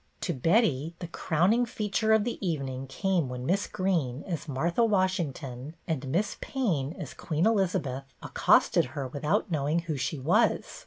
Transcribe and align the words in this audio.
To 0.21 0.33
Betty, 0.33 0.95
the 0.97 1.07
crowning 1.07 1.63
feature 1.63 2.11
of 2.11 2.23
the 2.23 2.43
evening 2.43 2.87
came 2.87 3.29
when 3.29 3.45
Miss 3.45 3.67
Greene 3.67 4.23
as 4.25 4.47
Martha 4.47 4.83
Washington, 4.83 5.75
and 5.87 6.07
Miss 6.07 6.37
Payne 6.41 6.93
as 6.97 7.13
Queen 7.13 7.45
Elizabeth, 7.45 8.05
accosted 8.19 8.85
her 8.97 9.07
without 9.07 9.51
knowing 9.51 9.81
who 9.81 9.97
she 9.97 10.17
was. 10.17 10.65